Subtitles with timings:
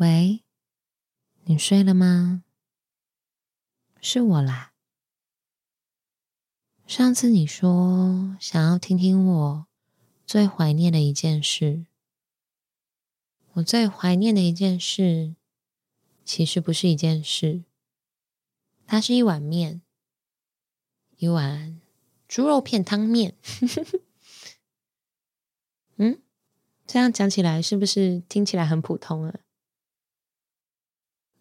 [0.00, 0.42] 喂，
[1.44, 2.42] 你睡了吗？
[4.00, 4.72] 是我啦。
[6.86, 9.66] 上次你说想要听听我
[10.24, 11.84] 最怀念的一件事。
[13.52, 15.34] 我最怀念的一件事，
[16.24, 17.64] 其实不是一件事，
[18.86, 19.82] 它是一碗面，
[21.18, 21.78] 一碗
[22.26, 23.36] 猪肉片汤面。
[25.96, 26.22] 嗯，
[26.86, 29.40] 这样讲起来是不是听起来很普通啊？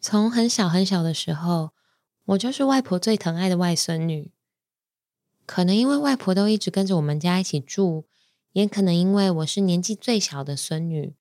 [0.01, 1.71] 从很小很小的时候，
[2.25, 4.31] 我就是外婆最疼爱的外孙女。
[5.45, 8.05] 可能因为外婆都一直跟着我们家一起住，
[8.53, 11.13] 也可能因为我是年纪最小的孙女，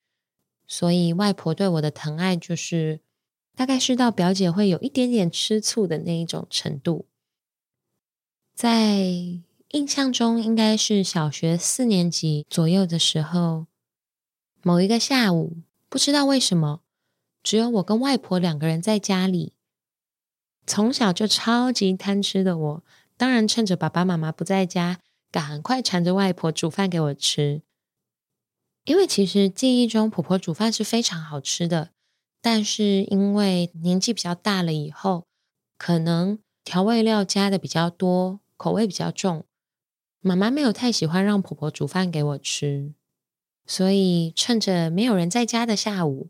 [0.66, 3.00] 所以外婆对我的疼爱就是
[3.56, 7.06] 大概是到表姐会有一点点吃醋的那一种程度。
[8.54, 8.98] 在
[9.70, 13.66] 印象中，应该是小学四年级左右的时候，
[14.62, 15.56] 某一个下午，
[15.88, 16.82] 不知道为什么。
[17.48, 19.54] 只有我跟外婆两个人在家里。
[20.66, 22.84] 从小就超级贪吃的我，
[23.16, 25.00] 当然趁着爸爸妈妈不在家，
[25.32, 27.62] 赶快缠着外婆煮饭给我吃。
[28.84, 31.92] 因为其实记忆中婆婆煮饭是非常好吃的，
[32.42, 35.26] 但是因为年纪比较大了以后，
[35.78, 39.46] 可能调味料加的比较多，口味比较重，
[40.20, 42.92] 妈妈没有太喜欢让婆婆煮饭给我吃，
[43.64, 46.28] 所以趁着没有人在家的下午。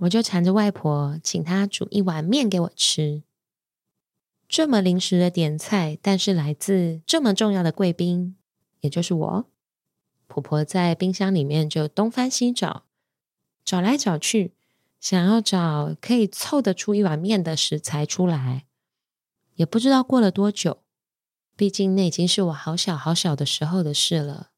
[0.00, 3.22] 我就缠着外婆，请她煮一碗面给我吃。
[4.48, 8.36] 这么临时的点菜，但是来自这么重要的贵宾，
[8.80, 9.46] 也就是我。
[10.26, 12.84] 婆婆在冰箱里面就东翻西找，
[13.64, 14.54] 找来找去，
[15.00, 18.66] 想要找可以凑得出一碗面的食材出来。
[19.56, 20.78] 也不知道过了多久，
[21.54, 24.50] 毕竟那已经是我好小好小的时候的事了。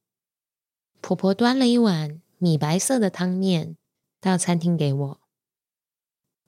[1.01, 3.77] 婆婆端了一碗米白色的汤面
[4.21, 5.22] 到餐厅给我。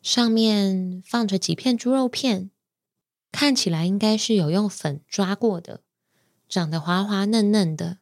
[0.04, 2.50] 上面放着几片猪肉片，
[3.32, 5.82] 看起来应该是有用粉抓过的，
[6.46, 8.00] 长得滑滑嫩嫩的。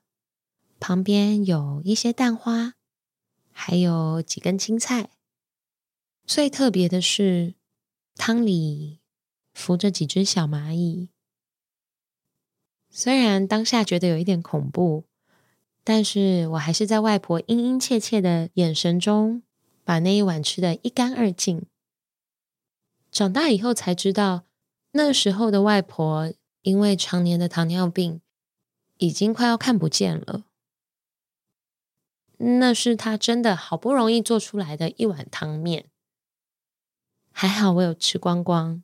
[0.80, 2.74] 旁边有一些蛋花，
[3.52, 5.10] 还有几根青菜。
[6.26, 7.54] 最特别的是，
[8.16, 8.98] 汤里
[9.54, 11.08] 浮着几只小蚂蚁。
[12.90, 15.04] 虽然当下觉得有一点恐怖，
[15.84, 19.44] 但是我还是在外婆殷殷切切的眼神中，
[19.84, 21.64] 把那一碗吃得一干二净。
[23.12, 24.46] 长大以后才知道，
[24.92, 28.22] 那时候的外婆因为常年的糖尿病，
[28.96, 30.46] 已经快要看不见了。
[32.38, 35.90] 那是她真的好不容易做出来的一碗汤面，
[37.30, 38.82] 还好我有吃光光，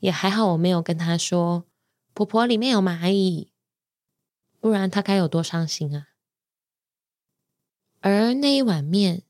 [0.00, 1.64] 也还好我没有跟她说
[2.12, 3.50] 婆婆里面有蚂蚁，
[4.60, 6.08] 不然她该有多伤心啊！
[8.00, 9.22] 而那一碗面，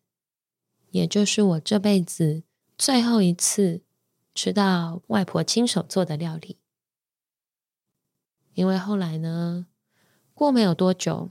[0.91, 2.43] 也就是我这辈子
[2.77, 3.86] 最后一次。
[4.37, 6.59] 吃到外婆亲手做的料理，
[8.53, 9.67] 因为后来呢，
[10.35, 11.31] 过没有多久，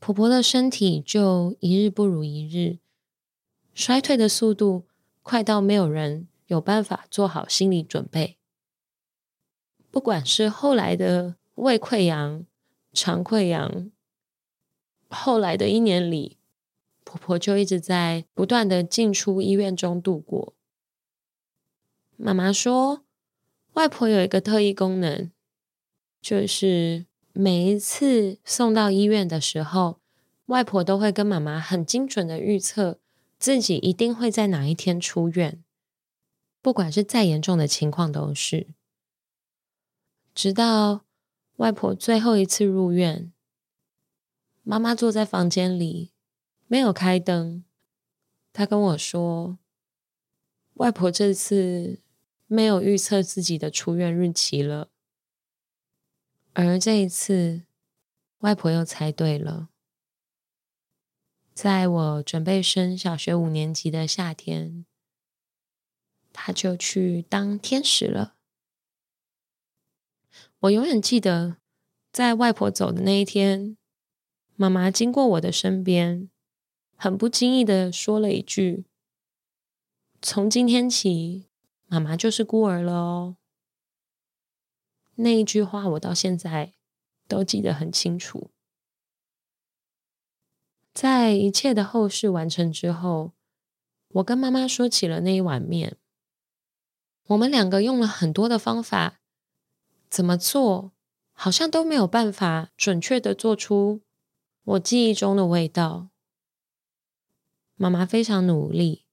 [0.00, 2.78] 婆婆的身体就一日不如一日，
[3.74, 4.86] 衰退的速度
[5.20, 8.38] 快到没有人有办法做好心理准备。
[9.90, 12.46] 不管是后来的胃溃疡、
[12.94, 13.90] 肠溃疡，
[15.10, 16.38] 后来的一年里，
[17.04, 20.54] 婆婆就一直在不断的进出医院中度过。
[22.16, 23.04] 妈妈说，
[23.72, 25.30] 外婆有一个特异功能，
[26.20, 29.98] 就是每一次送到医院的时候，
[30.46, 32.98] 外婆都会跟妈妈很精准的预测
[33.38, 35.62] 自己一定会在哪一天出院，
[36.60, 38.68] 不管是再严重的情况都是。
[40.34, 41.04] 直到
[41.56, 43.32] 外婆最后一次入院，
[44.62, 46.12] 妈妈坐在房间里，
[46.66, 47.64] 没有开灯，
[48.52, 49.58] 她跟我说，
[50.74, 52.00] 外婆这次。
[52.48, 54.90] 没有预测自己的出院日期了，
[56.52, 57.62] 而这一次，
[58.40, 59.70] 外婆又猜对了。
[61.54, 64.84] 在我准备升小学五年级的夏天，
[66.30, 68.34] 她就去当天使了。
[70.58, 71.56] 我永远记得，
[72.12, 73.78] 在外婆走的那一天，
[74.56, 76.28] 妈妈经过我的身边，
[76.96, 78.84] 很不经意的说了一句
[80.22, 81.48] ：“从今天起。”
[81.92, 83.36] 妈妈就是孤儿了哦。
[85.16, 86.72] 那一句话我到现在
[87.28, 88.50] 都记得很清楚。
[90.94, 93.32] 在一切的后事完成之后，
[94.08, 95.98] 我跟妈妈说起了那一碗面。
[97.26, 99.20] 我们两个用了很多的方法，
[100.08, 100.92] 怎么做
[101.32, 104.00] 好像都没有办法准确的做出
[104.64, 106.08] 我记忆中的味道。
[107.74, 109.04] 妈妈非常努力。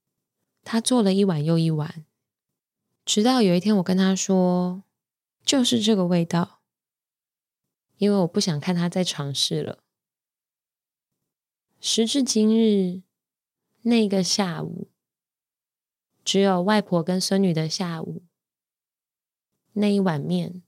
[0.72, 2.06] 他做了一碗又一碗，
[3.04, 4.84] 直到有一天我跟他说
[5.44, 6.62] ：“就是这个味道。”
[7.98, 9.84] 因为我不想看他再尝试了。
[11.82, 13.02] 时至今日，
[13.82, 14.92] 那个下午，
[16.24, 18.22] 只有外婆跟孙女的下午，
[19.74, 20.62] 那一碗面，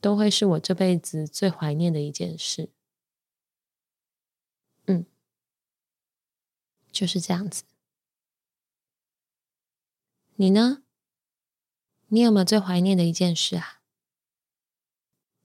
[0.00, 2.70] 都会是我这辈子最怀念的一件事。
[4.86, 5.04] 嗯，
[6.90, 7.64] 就是这样子。
[10.42, 10.82] 你呢？
[12.08, 13.80] 你有没有最怀念的一件事啊？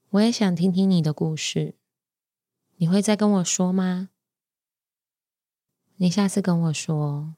[0.10, 1.76] 我也想听听你的故事。
[2.78, 4.10] 你会再跟我说吗？
[5.98, 7.36] 你下次跟我说。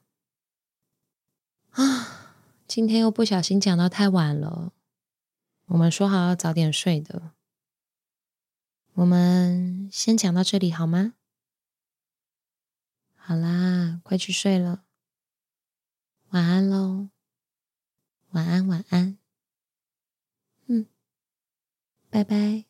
[1.72, 2.34] 啊，
[2.66, 4.72] 今天又不小心讲到太晚了。
[5.66, 7.32] 我们说好要早点睡的。
[8.94, 11.12] 我们先讲到这里好吗？
[13.16, 14.86] 好啦，快去睡了。
[16.30, 17.10] 晚安喽。
[18.32, 19.18] 晚安，晚安。
[20.68, 20.86] 嗯，
[22.10, 22.64] 拜拜。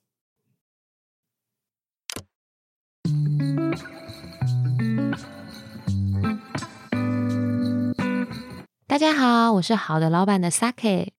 [8.87, 11.11] 大家好，我是好的老板的 Sake，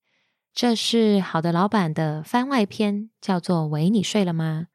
[0.52, 4.66] 这是好的老板的番外篇，叫做“喂，你睡了吗？”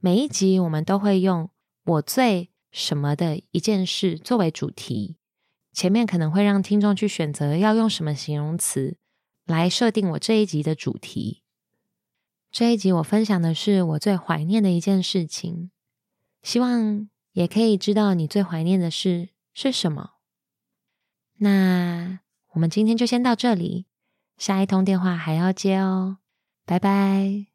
[0.00, 1.50] 每一集我们都会用
[1.84, 5.16] 我最什么的一件事作为主题。
[5.76, 8.96] 前面可能会让听众去选择要用什么形容词
[9.44, 11.42] 来设定我这一集的主题。
[12.50, 15.70] 这一集我分享的是我最怀念的一件事情，
[16.42, 20.12] 希望也可以知道你最怀念的事是什么。
[21.40, 22.20] 那
[22.52, 23.84] 我们今天就先到这里，
[24.38, 26.16] 下一通电话还要接哦，
[26.64, 27.48] 拜拜。